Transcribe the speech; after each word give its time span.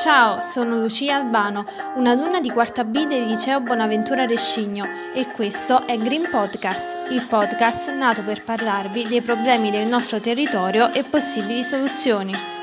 Ciao, 0.00 0.40
sono 0.42 0.76
Lucia 0.76 1.16
Albano, 1.16 1.66
una 1.96 2.14
donna 2.14 2.38
di 2.38 2.52
quarta 2.52 2.84
B 2.84 3.04
del 3.08 3.26
liceo 3.26 3.60
Bonaventura 3.60 4.26
Rescigno 4.26 4.86
e 5.12 5.26
questo 5.32 5.88
è 5.88 5.98
Green 5.98 6.28
Podcast, 6.30 7.10
il 7.10 7.26
podcast 7.28 7.90
nato 7.96 8.22
per 8.22 8.40
parlarvi 8.44 9.08
dei 9.08 9.20
problemi 9.20 9.72
del 9.72 9.88
nostro 9.88 10.20
territorio 10.20 10.92
e 10.92 11.02
possibili 11.02 11.64
soluzioni. 11.64 12.57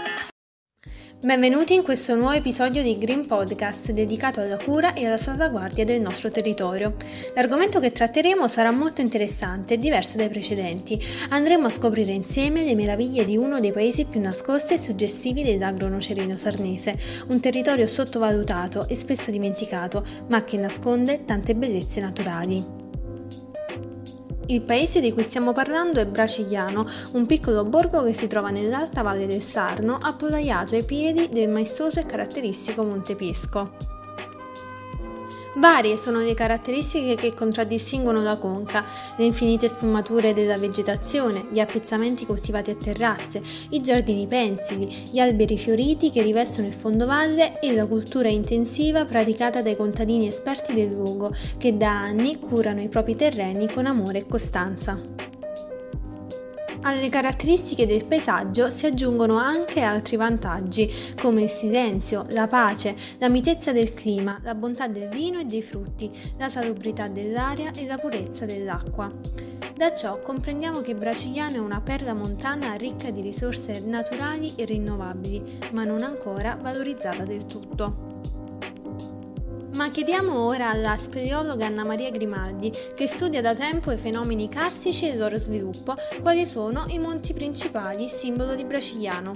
Benvenuti 1.22 1.74
in 1.74 1.82
questo 1.82 2.14
nuovo 2.14 2.34
episodio 2.34 2.84
di 2.84 3.00
Green 3.00 3.26
Podcast 3.26 3.92
dedicato 3.92 4.42
alla 4.42 4.58
cura 4.58 4.94
e 4.94 5.08
alla 5.08 5.18
salvaguardia 5.18 5.84
del 5.84 5.99
nostro 5.99 6.30
territorio. 6.30 6.98
L'argomento 7.34 7.80
che 7.80 7.92
tratteremo 7.92 8.48
sarà 8.48 8.70
molto 8.70 9.02
interessante 9.02 9.74
e 9.74 9.78
diverso 9.80 10.17
dai 10.17 10.30
precedenti. 10.30 11.02
Andremo 11.30 11.66
a 11.66 11.72
scoprire 11.72 12.12
insieme 12.12 12.63
le 12.63 12.76
meraviglie 12.76 13.24
di 13.24 13.38
uno 13.38 13.60
dei 13.60 13.72
paesi 13.72 14.06
più 14.06 14.20
nascosti 14.20 14.76
e 14.76 14.78
suggestivi 14.78 15.42
dell'agro-nocerino 15.42 16.38
sarnese, 16.38 16.95
un 17.30 17.40
territorio 17.40 17.88
sottovalutato 17.88 18.88
e 18.88 18.95
spesso 18.95 19.31
dimenticato, 19.31 20.05
ma 20.30 20.44
che 20.44 20.58
nasconde 20.58 21.25
tante 21.25 21.55
bellezze 21.55 22.02
naturali. 22.02 22.74
Il 24.48 24.62
paese 24.62 25.02
di 25.02 25.12
cui 25.12 25.23
stiamo 25.23 25.54
parlando 25.54 25.99
è 25.99 26.05
Bracigliano, 26.05 26.86
un 27.13 27.26
piccolo 27.26 27.63
borgo 27.63 28.03
che 28.03 28.13
si 28.13 28.27
trova 28.27 28.52
nell'alta 28.52 29.02
valle 29.02 29.26
del 29.26 29.41
Sarno, 29.41 29.98
appollaiato 29.99 30.76
ai 30.76 30.84
piedi 30.84 31.30
del 31.31 31.49
maestoso 31.49 31.99
e 31.99 32.05
caratteristico 32.05 32.84
Monte 32.84 33.16
Piesco. 33.16 33.95
Varie 35.58 35.95
sono 35.95 36.20
le 36.20 36.34
caratteristiche 36.34 37.16
che 37.16 37.34
contraddistinguono 37.34 38.22
la 38.22 38.38
conca, 38.38 38.84
le 39.16 39.23
infinite 39.23 39.70
sfumature 39.70 40.34
della 40.34 40.58
vegetazione, 40.58 41.45
gli 41.49 41.59
appezzamenti 41.59 42.26
coltivati 42.26 42.72
a 42.72 42.76
terrazze, 42.76 43.41
i 43.70 43.80
giardini 43.80 44.27
pensili, 44.27 45.08
gli 45.09 45.20
alberi 45.20 45.58
fioriti 45.58 46.12
che 46.12 46.22
rivestono 46.22 46.67
il 46.67 46.73
fondovalle 46.73 47.59
e 47.62 47.73
la 47.73 47.86
cultura 47.86 48.27
intensiva 48.27 49.05
praticata 49.05 49.62
dai 49.62 49.77
contadini 49.77 50.27
esperti 50.27 50.73
del 50.73 50.92
luogo 50.92 51.31
che 51.58 51.78
da 51.78 52.02
anni 52.02 52.38
curano 52.38 52.81
i 52.81 52.89
propri 52.89 53.16
terreni 53.16 53.72
con 53.72 53.86
amore 53.86 54.19
e 54.19 54.25
costanza. 54.25 55.25
Alle 56.86 57.09
caratteristiche 57.09 57.88
del 57.88 58.05
paesaggio 58.05 58.69
si 58.69 58.86
aggiungono 58.86 59.38
anche 59.38 59.81
altri 59.81 60.17
vantaggi 60.17 60.88
come 61.19 61.41
il 61.41 61.50
silenzio, 61.50 62.23
la 62.30 62.45
pace, 62.45 62.95
la 63.17 63.28
mitezza 63.28 63.72
del 63.72 63.95
clima, 63.95 64.39
la 64.44 64.53
bontà 64.53 64.88
del 64.88 65.09
vino 65.09 65.39
e 65.39 65.45
dei 65.45 65.63
frutti, 65.63 66.08
la 66.38 66.47
salubrità 66.47 67.08
dell'aria 67.08 67.72
e 67.72 67.88
la 67.88 67.97
purezza 67.97 68.45
dell'acqua. 68.45 69.09
Da 69.75 69.94
ciò 69.95 70.19
comprendiamo 70.19 70.81
che 70.81 70.94
Bracigliano 70.94 71.56
è 71.56 71.59
una 71.59 71.81
perla 71.81 72.13
montana 72.13 72.75
ricca 72.75 73.09
di 73.09 73.22
risorse 73.22 73.80
naturali 73.80 74.53
e 74.56 74.66
rinnovabili, 74.66 75.58
ma 75.72 75.86
non 75.86 76.03
ancora 76.03 76.56
valorizzata 76.61 77.25
del 77.25 77.47
tutto. 77.47 78.05
Ma 79.76 79.90
chiediamo 79.90 80.40
ora 80.40 80.70
alla 80.70 80.95
speleologa 80.95 81.66
Anna 81.66 81.84
Maria 81.84 82.09
Grimaldi, 82.09 82.72
che 82.95 83.08
studia 83.08 83.42
da 83.42 83.54
tempo 83.54 83.92
i 83.92 83.98
fenomeni 83.98 84.48
carsici 84.48 85.06
e 85.06 85.12
il 85.12 85.18
loro 85.18 85.38
sviluppo, 85.38 85.95
quali 86.22 86.45
sono 86.45 86.86
i 86.88 86.98
monti 86.98 87.34
principali, 87.34 88.08
simbolo 88.08 88.56
di 88.56 88.64
Bracigliano. 88.64 89.34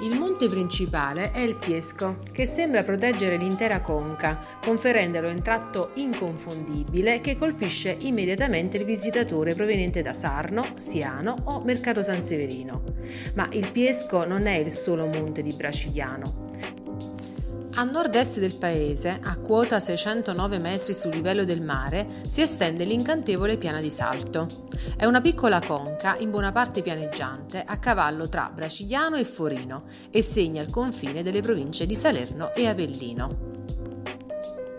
Il 0.00 0.18
monte 0.18 0.48
principale 0.48 1.32
è 1.32 1.40
il 1.40 1.56
Piesco, 1.56 2.18
che 2.32 2.46
sembra 2.46 2.82
proteggere 2.82 3.36
l'intera 3.36 3.82
conca, 3.82 4.40
conferendolo 4.62 5.28
un 5.28 5.42
tratto 5.42 5.90
inconfondibile 5.94 7.20
che 7.20 7.36
colpisce 7.36 7.98
immediatamente 8.00 8.78
il 8.78 8.84
visitatore 8.84 9.54
proveniente 9.54 10.00
da 10.00 10.14
Sarno, 10.14 10.72
Siano 10.76 11.34
o 11.44 11.62
Mercato 11.62 12.00
San 12.00 12.24
Severino. 12.24 12.82
Ma 13.34 13.46
il 13.52 13.70
Piesco 13.70 14.26
non 14.26 14.46
è 14.46 14.56
il 14.56 14.70
solo 14.70 15.06
monte 15.06 15.42
di 15.42 15.52
Bracigliano. 15.54 16.45
A 17.78 17.84
nord-est 17.84 18.38
del 18.38 18.56
paese, 18.56 19.20
a 19.22 19.36
quota 19.36 19.78
609 19.78 20.58
metri 20.58 20.94
sul 20.94 21.12
livello 21.12 21.44
del 21.44 21.60
mare, 21.60 22.06
si 22.26 22.40
estende 22.40 22.84
l'incantevole 22.84 23.58
Piana 23.58 23.82
di 23.82 23.90
Salto. 23.90 24.46
È 24.96 25.04
una 25.04 25.20
piccola 25.20 25.60
conca, 25.60 26.16
in 26.16 26.30
buona 26.30 26.52
parte 26.52 26.80
pianeggiante, 26.80 27.62
a 27.66 27.78
cavallo 27.78 28.30
tra 28.30 28.50
Bracigliano 28.50 29.16
e 29.16 29.24
Forino 29.24 29.82
e 30.10 30.22
segna 30.22 30.62
il 30.62 30.70
confine 30.70 31.22
delle 31.22 31.42
province 31.42 31.84
di 31.84 31.94
Salerno 31.94 32.54
e 32.54 32.66
Avellino. 32.66 33.55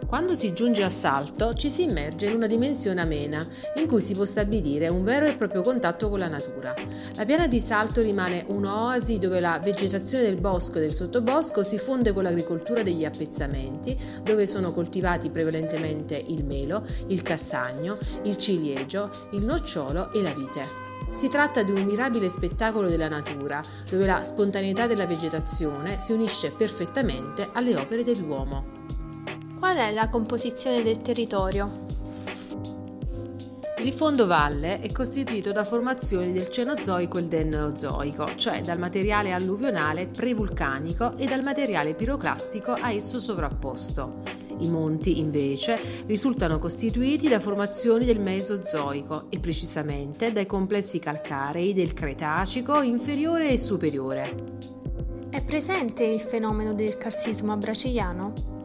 Quando 0.07 0.35
si 0.35 0.53
giunge 0.53 0.83
a 0.83 0.89
Salto 0.89 1.53
ci 1.53 1.69
si 1.69 1.83
immerge 1.83 2.27
in 2.27 2.35
una 2.35 2.47
dimensione 2.47 3.01
amena, 3.01 3.45
in 3.75 3.87
cui 3.87 3.99
si 3.99 4.13
può 4.13 4.23
stabilire 4.23 4.87
un 4.87 5.03
vero 5.03 5.25
e 5.25 5.35
proprio 5.35 5.61
contatto 5.61 6.07
con 6.07 6.19
la 6.19 6.29
natura. 6.29 6.73
La 7.15 7.25
piana 7.25 7.45
di 7.47 7.59
Salto 7.59 8.01
rimane 8.01 8.45
un'oasi 8.47 9.17
dove 9.17 9.41
la 9.41 9.59
vegetazione 9.59 10.23
del 10.23 10.39
bosco 10.39 10.77
e 10.77 10.81
del 10.81 10.93
sottobosco 10.93 11.61
si 11.61 11.77
fonde 11.77 12.13
con 12.13 12.23
l'agricoltura 12.23 12.83
degli 12.83 13.03
appezzamenti, 13.03 13.99
dove 14.23 14.47
sono 14.47 14.71
coltivati 14.71 15.29
prevalentemente 15.29 16.15
il 16.15 16.45
melo, 16.45 16.85
il 17.07 17.21
castagno, 17.21 17.97
il 18.23 18.37
ciliegio, 18.37 19.09
il 19.31 19.43
nocciolo 19.43 20.13
e 20.13 20.21
la 20.21 20.31
vite. 20.31 20.63
Si 21.11 21.27
tratta 21.27 21.63
di 21.63 21.71
un 21.71 21.83
mirabile 21.83 22.29
spettacolo 22.29 22.87
della 22.87 23.09
natura, 23.09 23.61
dove 23.89 24.05
la 24.05 24.23
spontaneità 24.23 24.87
della 24.87 25.05
vegetazione 25.05 25.99
si 25.99 26.13
unisce 26.13 26.51
perfettamente 26.51 27.49
alle 27.51 27.75
opere 27.75 28.05
dell'uomo. 28.05 28.76
Qual 29.67 29.79
è 29.79 29.91
la 29.91 30.07
composizione 30.07 30.81
del 30.81 30.99
territorio? 30.99 31.69
Il 33.79 33.91
fondovalle 33.91 34.79
è 34.79 34.89
costituito 34.93 35.51
da 35.51 35.65
formazioni 35.65 36.31
del 36.31 36.47
Cenozoico 36.47 37.17
e 37.17 37.23
del 37.23 37.47
Neozoico, 37.47 38.33
cioè 38.35 38.61
dal 38.61 38.79
materiale 38.79 39.33
alluvionale 39.33 40.07
prevulcanico 40.07 41.17
e 41.17 41.27
dal 41.27 41.43
materiale 41.43 41.95
piroclastico 41.95 42.71
a 42.71 42.93
esso 42.93 43.19
sovrapposto. 43.19 44.21
I 44.59 44.69
monti, 44.69 45.19
invece, 45.19 45.81
risultano 46.05 46.59
costituiti 46.59 47.27
da 47.27 47.41
formazioni 47.41 48.05
del 48.05 48.21
Mesozoico 48.21 49.25
e 49.29 49.41
precisamente 49.41 50.31
dai 50.31 50.45
complessi 50.45 50.97
calcarei 50.99 51.73
del 51.73 51.91
Cretacico 51.91 52.81
inferiore 52.81 53.49
e 53.49 53.57
superiore. 53.57 54.43
È 55.29 55.43
presente 55.43 56.05
il 56.05 56.21
fenomeno 56.21 56.73
del 56.73 56.97
carsismo 56.97 57.51
a 57.51 57.57
Bracigliano? 57.57 58.56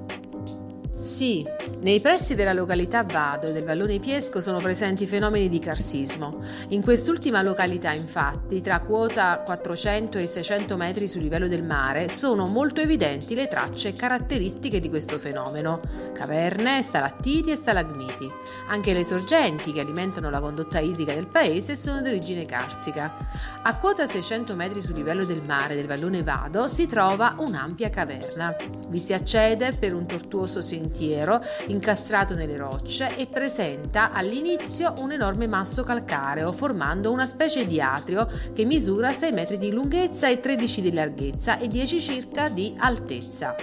Sì, 1.02 1.44
nei 1.80 2.00
pressi 2.00 2.36
della 2.36 2.52
località 2.52 3.02
Vado 3.02 3.48
e 3.48 3.52
del 3.52 3.64
vallone 3.64 3.98
Piesco 3.98 4.40
sono 4.40 4.60
presenti 4.60 5.04
fenomeni 5.08 5.48
di 5.48 5.58
carsismo. 5.58 6.30
In 6.68 6.80
quest'ultima 6.80 7.42
località, 7.42 7.92
infatti, 7.92 8.60
tra 8.60 8.78
quota 8.78 9.42
400 9.44 10.18
e 10.18 10.26
600 10.28 10.76
metri 10.76 11.08
sul 11.08 11.22
livello 11.22 11.48
del 11.48 11.64
mare, 11.64 12.08
sono 12.08 12.46
molto 12.46 12.80
evidenti 12.80 13.34
le 13.34 13.48
tracce 13.48 13.92
caratteristiche 13.94 14.78
di 14.78 14.88
questo 14.88 15.18
fenomeno: 15.18 15.80
caverne, 16.12 16.80
stalattiti 16.82 17.50
e 17.50 17.56
stalagmiti. 17.56 18.30
Anche 18.68 18.92
le 18.92 19.04
sorgenti 19.04 19.72
che 19.72 19.80
alimentano 19.80 20.30
la 20.30 20.38
condotta 20.38 20.78
idrica 20.78 21.12
del 21.14 21.26
paese 21.26 21.74
sono 21.74 22.00
di 22.00 22.10
origine 22.10 22.46
carsica. 22.46 23.16
A 23.62 23.76
quota 23.76 24.06
600 24.06 24.54
metri 24.54 24.80
sul 24.80 24.94
livello 24.94 25.24
del 25.24 25.42
mare 25.44 25.74
del 25.74 25.88
vallone 25.88 26.22
Vado 26.22 26.68
si 26.68 26.86
trova 26.86 27.34
un'ampia 27.38 27.90
caverna. 27.90 28.54
Vi 28.88 28.98
si 28.98 29.12
accede 29.12 29.72
per 29.72 29.94
un 29.94 30.06
tortuoso 30.06 30.60
sentiero 30.60 30.90
sentiero 30.92 31.40
incastrato 31.68 32.34
nelle 32.34 32.56
rocce 32.56 33.16
e 33.16 33.26
presenta 33.26 34.12
all'inizio 34.12 34.94
un 34.98 35.12
enorme 35.12 35.46
masso 35.46 35.82
calcareo 35.82 36.52
formando 36.52 37.10
una 37.10 37.24
specie 37.24 37.66
di 37.66 37.80
atrio 37.80 38.28
che 38.52 38.66
misura 38.66 39.12
6 39.12 39.32
metri 39.32 39.56
di 39.56 39.72
lunghezza 39.72 40.28
e 40.28 40.38
13 40.38 40.82
di 40.82 40.92
larghezza 40.92 41.58
e 41.58 41.66
10 41.68 42.00
circa 42.00 42.48
di 42.50 42.74
altezza. 42.76 43.54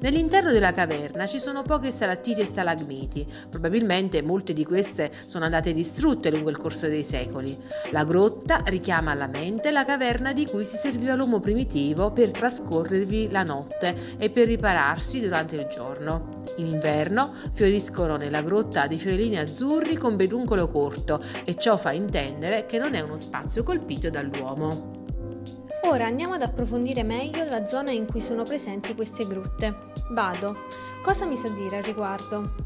Nell'interno 0.00 0.50
della 0.50 0.72
caverna 0.72 1.26
ci 1.26 1.38
sono 1.38 1.62
poche 1.62 1.90
stalattiti 1.90 2.40
e 2.40 2.44
stalagmiti, 2.44 3.26
probabilmente 3.48 4.20
molte 4.22 4.52
di 4.52 4.64
queste 4.64 5.12
sono 5.24 5.44
andate 5.44 5.72
distrutte 5.72 6.30
lungo 6.30 6.50
il 6.50 6.58
corso 6.58 6.88
dei 6.88 7.04
secoli. 7.04 7.56
La 7.92 8.04
grotta 8.04 8.62
richiama 8.64 9.12
alla 9.12 9.28
mente 9.28 9.70
la 9.70 9.84
caverna 9.84 10.32
di 10.32 10.46
cui 10.46 10.64
si 10.64 10.76
serviva 10.76 11.14
l'uomo 11.14 11.38
primitivo 11.38 12.10
per 12.10 12.32
trascorrervi 12.32 13.30
la 13.30 13.42
notte 13.42 14.16
e 14.18 14.28
per 14.30 14.48
ripararsi 14.48 15.20
durante 15.20 15.54
il 15.54 15.68
giorno. 15.70 16.42
In 16.64 16.70
inverno 16.70 17.30
fioriscono 17.52 18.16
nella 18.16 18.40
grotta 18.40 18.86
dei 18.86 18.96
fiorellini 18.98 19.38
azzurri 19.38 19.98
con 19.98 20.16
peduncolo 20.16 20.68
corto 20.68 21.20
e 21.44 21.54
ciò 21.56 21.76
fa 21.76 21.92
intendere 21.92 22.64
che 22.64 22.78
non 22.78 22.94
è 22.94 23.00
uno 23.00 23.18
spazio 23.18 23.62
colpito 23.62 24.08
dall'uomo. 24.08 24.92
Ora 25.84 26.06
andiamo 26.06 26.34
ad 26.34 26.42
approfondire 26.42 27.02
meglio 27.02 27.44
la 27.44 27.66
zona 27.66 27.90
in 27.90 28.06
cui 28.06 28.22
sono 28.22 28.44
presenti 28.44 28.94
queste 28.94 29.26
grutte. 29.26 29.76
Vado. 30.10 30.56
Cosa 31.02 31.26
mi 31.26 31.36
sa 31.36 31.48
dire 31.50 31.76
al 31.76 31.82
riguardo? 31.82 32.63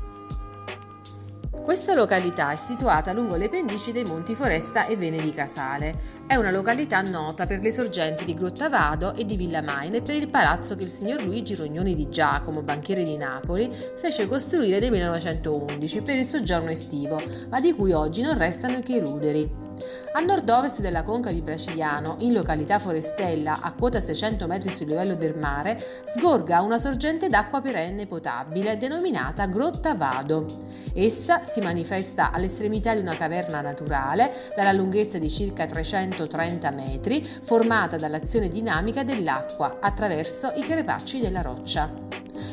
Questa 1.62 1.93
località 1.93 2.50
è 2.50 2.56
situata 2.56 3.12
lungo 3.12 3.37
le 3.37 3.49
pendici 3.49 3.93
dei 3.93 4.05
Monti 4.05 4.34
Foresta 4.34 4.87
e 4.87 4.96
Vene 4.96 5.20
di 5.20 5.32
Casale. 5.32 6.16
È 6.26 6.34
una 6.34 6.50
località 6.50 7.02
nota 7.02 7.46
per 7.46 7.60
le 7.60 7.70
sorgenti 7.70 8.25
di 8.25 8.32
Grottavado 8.32 9.14
e 9.14 9.25
di 9.25 9.37
Villa 9.37 9.60
Maine 9.60 9.99
e 9.99 10.02
per 10.02 10.16
il 10.16 10.31
palazzo 10.31 10.76
che 10.76 10.84
il 10.84 10.90
signor 10.90 11.22
Luigi 11.22 11.55
Rognoni 11.55 11.94
di 11.94 12.08
Giacomo, 12.08 12.62
banchiere 12.62 13.02
di 13.02 13.16
Napoli, 13.16 13.70
fece 13.96 14.26
costruire 14.26 14.78
nel 14.78 14.90
1911 14.90 16.00
per 16.02 16.16
il 16.16 16.25
soggiorno 16.25 16.70
estivo, 16.70 17.22
ma 17.50 17.60
di 17.60 17.75
cui 17.75 17.93
oggi 17.93 18.22
non 18.22 18.38
restano 18.38 18.81
che 18.81 18.96
i 18.96 19.00
ruderi. 19.00 19.68
A 20.12 20.20
nord-ovest 20.20 20.80
della 20.80 21.02
conca 21.02 21.30
di 21.30 21.42
Bracigliano, 21.42 22.16
in 22.19 22.32
località 22.32 22.78
Forestella, 22.78 23.60
a 23.60 23.72
quota 23.72 24.00
600 24.00 24.46
metri 24.46 24.70
sul 24.70 24.88
livello 24.88 25.14
del 25.14 25.36
mare, 25.36 25.78
sgorga 26.04 26.60
una 26.60 26.78
sorgente 26.78 27.28
d'acqua 27.28 27.60
perenne 27.60 28.06
potabile 28.06 28.76
denominata 28.76 29.46
Grotta 29.46 29.94
Vado. 29.94 30.46
Essa 30.94 31.44
si 31.44 31.60
manifesta 31.60 32.32
all'estremità 32.32 32.94
di 32.94 33.00
una 33.00 33.16
caverna 33.16 33.60
naturale 33.60 34.50
dalla 34.56 34.72
lunghezza 34.72 35.19
di 35.19 35.30
circa 35.30 35.66
330 35.66 36.70
metri, 36.72 37.22
formata 37.24 37.96
dall'azione 37.96 38.48
dinamica 38.48 39.02
dell'acqua 39.04 39.78
attraverso 39.81 40.52
i 40.56 40.62
crepacci 40.62 41.20
della 41.20 41.42
roccia. 41.42 42.07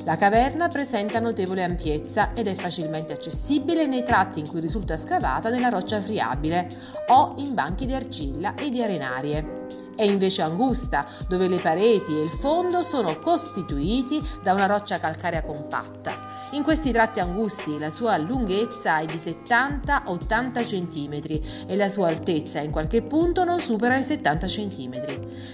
La 0.06 0.18
caverna 0.18 0.68
presenta 0.68 1.20
notevole 1.20 1.64
ampiezza 1.64 2.34
ed 2.36 2.46
è 2.46 2.54
facilmente 2.54 3.14
accessibile 3.14 3.88
nei 3.88 4.04
tratti 4.04 4.38
in 4.38 4.48
cui 4.48 4.60
risulta 4.60 4.98
scavata 4.98 5.50
nella 5.50 5.70
roccia 5.70 6.00
friabile 6.00 6.68
o 7.08 7.34
in 7.38 7.56
banchi 7.56 7.88
di 7.88 7.94
argilla 7.96 8.54
e 8.54 8.70
di 8.70 8.84
arenarie. 8.84 9.85
È 9.96 10.04
invece 10.04 10.42
angusta, 10.42 11.08
dove 11.30 11.48
le 11.48 11.60
pareti 11.60 12.18
e 12.18 12.22
il 12.22 12.32
fondo 12.32 12.84
sono 12.84 13.18
costituiti 13.20 14.22
da 14.44 14.52
una 14.52 14.66
roccia 14.66 15.00
calcarea 15.00 15.42
compatta. 15.42 16.34
In 16.52 16.64
questi 16.64 16.92
tratti 16.92 17.20
angusti 17.20 17.80
la 17.80 17.90
sua 17.90 18.18
lunghezza 18.18 19.00
è 19.00 19.06
di 19.06 19.16
70-80 19.16 20.64
cm 20.64 21.68
e 21.68 21.76
la 21.76 21.88
sua 21.88 22.08
altezza 22.08 22.60
in 22.60 22.72
qualche 22.72 23.02
punto 23.02 23.44
non 23.44 23.60
supera 23.60 23.98
i 23.98 24.04
70 24.04 24.48
cm. 24.48 25.02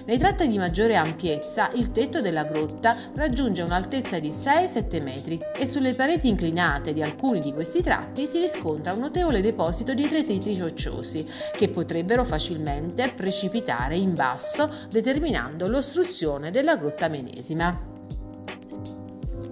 Nei 0.05 0.17
tratti 0.17 0.47
di 0.47 0.57
maggiore 0.57 0.95
ampiezza 0.95 1.69
il 1.73 1.91
tetto 1.91 2.19
della 2.19 2.43
grotta 2.43 2.95
raggiunge 3.15 3.61
un'altezza 3.61 4.19
di 4.19 4.29
6-7 4.29 5.03
metri 5.03 5.39
e 5.55 5.67
sulle 5.67 5.93
pareti 5.93 6.27
inclinate 6.27 6.93
di 6.93 7.01
alcuni 7.01 7.39
di 7.39 7.53
questi 7.53 7.81
tratti 7.81 8.25
si 8.27 8.39
riscontra 8.39 8.93
un 8.93 8.99
notevole 8.99 9.41
deposito 9.41 9.93
di 9.93 10.07
detriti 10.07 10.57
rocciosi 10.57 11.27
che 11.55 11.69
potrebbero 11.69 12.23
facilmente 12.23 13.11
precipitare 13.15 13.95
in 13.95 14.13
basso 14.13 14.30
determinando 14.89 15.67
l'ostruzione 15.67 16.51
della 16.51 16.77
grotta 16.77 17.07
medesima. 17.07 17.89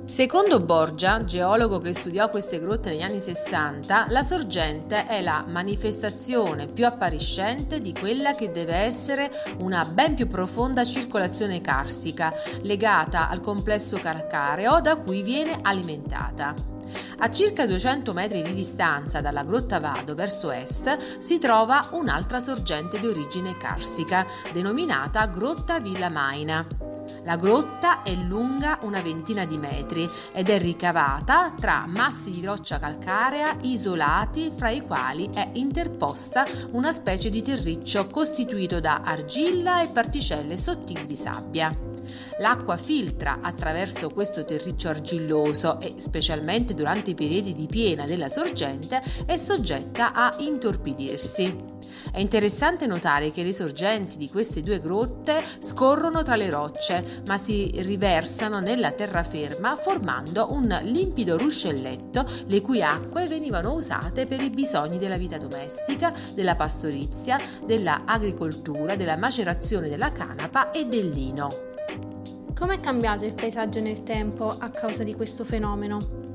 Secondo 0.10 0.60
Borgia, 0.60 1.24
geologo 1.24 1.78
che 1.78 1.94
studiò 1.94 2.30
queste 2.30 2.60
grotte 2.60 2.90
negli 2.90 3.04
anni 3.04 3.20
60, 3.22 4.08
la 4.10 4.24
sorgente 4.24 5.06
è 5.06 5.22
la 5.22 5.46
manifestazione 5.48 6.66
più 6.66 6.88
appariscente 6.88 7.78
di 7.78 7.94
quella 7.94 8.34
che 8.34 8.50
deve 8.50 8.74
essere 8.76 9.30
una 9.60 9.86
ben 9.86 10.16
più 10.16 10.28
profonda 10.28 10.84
circolazione 10.84 11.62
carsica, 11.62 12.34
legata 12.64 13.30
al 13.30 13.40
complesso 13.40 13.98
calcareo 14.00 14.82
da 14.82 14.96
cui 14.96 15.22
viene 15.22 15.60
alimentata. 15.62 16.79
A 17.18 17.30
circa 17.30 17.66
200 17.66 18.14
metri 18.14 18.42
di 18.42 18.54
distanza 18.54 19.22
dalla 19.22 19.44
Grotta 19.44 19.80
Vado 19.80 20.16
verso 20.16 20.52
est 20.52 21.20
si 21.20 21.38
trova 21.38 21.88
un'altra 21.92 22.40
sorgente 22.40 23.00
di 23.00 23.08
origine 23.08 23.58
carsica, 23.58 24.26
denominata 24.52 25.26
Grotta 25.28 25.80
Villa 25.80 26.10
Maina. 26.10 26.66
La 27.24 27.36
grotta 27.36 28.04
è 28.04 28.14
lunga 28.16 28.80
una 28.84 29.02
ventina 29.02 29.46
di 29.46 29.58
metri 29.58 30.10
ed 30.34 30.50
è 30.50 30.58
ricavata 30.58 31.54
tra 31.56 31.86
massi 31.86 32.32
di 32.32 32.44
roccia 32.46 32.80
calcarea 32.80 33.56
isolati 33.62 34.52
fra 34.56 34.70
i 34.70 34.82
quali 34.82 35.30
è 35.34 35.50
interposta 35.54 36.46
una 36.72 36.92
specie 36.92 37.30
di 37.30 37.42
terriccio 37.42 38.08
costituito 38.08 38.80
da 38.80 39.02
argilla 39.04 39.82
e 39.82 39.90
particelle 39.90 40.58
sottili 40.58 41.06
di 41.06 41.16
sabbia. 41.16 41.89
L'acqua 42.40 42.78
filtra 42.78 43.40
attraverso 43.42 44.10
questo 44.10 44.46
terriccio 44.46 44.90
argilloso 44.90 45.80
e 45.82 45.96
specialmente 45.98 46.74
durante 46.74 47.12
i 47.12 47.16
periodi 47.16 47.54
di 47.54 47.68
piena 47.68 48.06
della 48.06 48.30
sorgente 48.30 49.02
è 49.26 49.38
soggetta 49.38 50.14
a 50.14 50.34
intorpidirsi. 50.40 51.78
È 52.12 52.20
interessante 52.20 52.88
notare 52.88 53.32
che 53.32 53.44
le 53.44 53.54
sorgenti 53.54 54.18
di 54.18 54.30
queste 54.30 54.62
due 54.62 54.80
grotte 54.80 55.44
scorrono 55.60 56.24
tra 56.24 56.36
le 56.36 56.50
rocce, 56.50 57.22
ma 57.28 57.38
si 57.38 57.72
riversano 57.76 58.60
nella 58.60 58.92
terraferma 58.92 59.76
formando 59.76 60.52
un 60.52 60.80
limpido 60.84 61.38
ruscelletto 61.38 62.26
le 62.48 62.62
cui 62.62 62.82
acque 62.82 63.28
venivano 63.28 63.74
usate 63.74 64.26
per 64.26 64.42
i 64.42 64.50
bisogni 64.50 64.98
della 64.98 65.18
vita 65.18 65.38
domestica, 65.38 66.14
della 66.34 66.56
pastorizia, 66.56 67.40
dell'agricoltura, 67.66 68.96
della 68.96 69.18
macerazione 69.18 69.90
della 69.90 70.12
canapa 70.12 70.72
e 70.72 70.86
del 70.86 71.10
lino. 71.10 71.69
Come 72.60 72.76
è 72.76 72.80
cambiato 72.82 73.24
il 73.24 73.36
paesaggio 73.36 73.80
nel 73.80 74.04
tempo 74.04 74.50
a 74.50 74.70
causa 74.70 75.06
di 75.06 75.16
questo 75.16 75.46
fenomeno? 75.46 76.29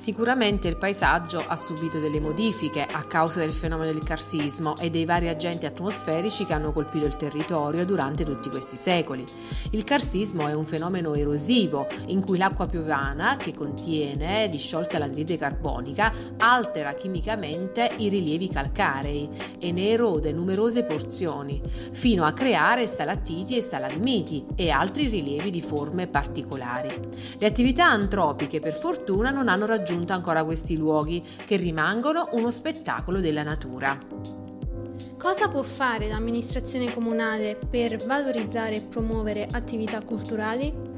Sicuramente 0.00 0.66
il 0.66 0.78
paesaggio 0.78 1.44
ha 1.46 1.56
subito 1.56 1.98
delle 1.98 2.20
modifiche 2.20 2.86
a 2.90 3.02
causa 3.02 3.40
del 3.40 3.52
fenomeno 3.52 3.92
del 3.92 4.02
carsismo 4.02 4.74
e 4.78 4.88
dei 4.88 5.04
vari 5.04 5.28
agenti 5.28 5.66
atmosferici 5.66 6.46
che 6.46 6.54
hanno 6.54 6.72
colpito 6.72 7.04
il 7.04 7.16
territorio 7.16 7.84
durante 7.84 8.24
tutti 8.24 8.48
questi 8.48 8.78
secoli. 8.78 9.26
Il 9.72 9.84
carsismo 9.84 10.48
è 10.48 10.54
un 10.54 10.64
fenomeno 10.64 11.12
erosivo 11.12 11.86
in 12.06 12.24
cui 12.24 12.38
l'acqua 12.38 12.64
piovana, 12.64 13.36
che 13.36 13.52
contiene 13.52 14.48
disciolta 14.48 14.98
l'anidride 14.98 15.36
carbonica, 15.36 16.10
altera 16.38 16.94
chimicamente 16.94 17.92
i 17.98 18.08
rilievi 18.08 18.48
calcarei 18.48 19.28
e 19.58 19.70
ne 19.70 19.90
erode 19.90 20.32
numerose 20.32 20.82
porzioni, 20.82 21.60
fino 21.92 22.24
a 22.24 22.32
creare 22.32 22.86
stalattiti 22.86 23.54
e 23.54 23.60
stalagmiti 23.60 24.46
e 24.56 24.70
altri 24.70 25.08
rilievi 25.08 25.50
di 25.50 25.60
forme 25.60 26.06
particolari. 26.06 26.98
Le 27.36 27.46
attività 27.46 27.84
antropiche 27.84 28.60
per 28.60 28.72
fortuna 28.72 29.28
non 29.28 29.48
hanno 29.48 29.66
raggiunto 29.66 29.88
raggiunto 29.90 30.12
ancora 30.12 30.44
questi 30.44 30.76
luoghi, 30.76 31.22
che 31.44 31.56
rimangono 31.56 32.28
uno 32.32 32.50
spettacolo 32.50 33.20
della 33.20 33.42
natura. 33.42 33.98
Cosa 35.18 35.48
può 35.48 35.62
fare 35.62 36.08
l'amministrazione 36.08 36.94
comunale 36.94 37.58
per 37.68 37.96
valorizzare 38.06 38.76
e 38.76 38.80
promuovere 38.82 39.46
attività 39.50 40.00
culturali? 40.02 40.88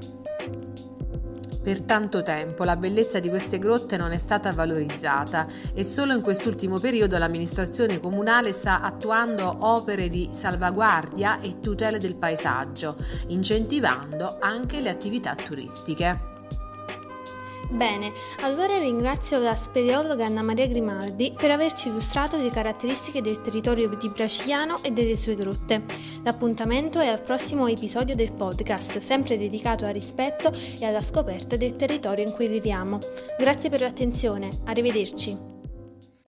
Per 1.62 1.82
tanto 1.82 2.22
tempo 2.22 2.64
la 2.64 2.76
bellezza 2.76 3.20
di 3.20 3.28
queste 3.28 3.58
grotte 3.60 3.96
non 3.96 4.10
è 4.10 4.18
stata 4.18 4.52
valorizzata 4.52 5.46
e 5.72 5.84
solo 5.84 6.12
in 6.12 6.20
quest'ultimo 6.20 6.78
periodo 6.78 7.16
l'amministrazione 7.18 8.00
comunale 8.00 8.52
sta 8.52 8.80
attuando 8.80 9.58
opere 9.60 10.08
di 10.08 10.28
salvaguardia 10.32 11.40
e 11.40 11.60
tutela 11.60 11.98
del 11.98 12.16
paesaggio, 12.16 12.96
incentivando 13.28 14.38
anche 14.40 14.80
le 14.80 14.90
attività 14.90 15.36
turistiche. 15.36 16.31
Bene, 17.72 18.12
allora 18.40 18.78
ringrazio 18.78 19.38
la 19.38 19.54
speleologa 19.54 20.26
Anna 20.26 20.42
Maria 20.42 20.66
Grimaldi 20.66 21.32
per 21.34 21.50
averci 21.50 21.88
illustrato 21.88 22.36
le 22.36 22.50
caratteristiche 22.50 23.22
del 23.22 23.40
territorio 23.40 23.88
di 23.88 24.10
Bracigliano 24.10 24.82
e 24.82 24.90
delle 24.90 25.16
sue 25.16 25.34
grotte. 25.34 25.82
L'appuntamento 26.22 27.00
è 27.00 27.06
al 27.06 27.22
prossimo 27.22 27.66
episodio 27.66 28.14
del 28.14 28.34
podcast, 28.34 28.98
sempre 28.98 29.38
dedicato 29.38 29.86
al 29.86 29.94
rispetto 29.94 30.52
e 30.78 30.84
alla 30.84 31.00
scoperta 31.00 31.56
del 31.56 31.72
territorio 31.72 32.26
in 32.26 32.32
cui 32.32 32.46
viviamo. 32.46 32.98
Grazie 33.38 33.70
per 33.70 33.80
l'attenzione, 33.80 34.50
arrivederci. 34.66 35.51